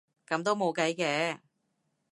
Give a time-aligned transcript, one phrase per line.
[0.27, 1.37] 噉都冇計嘅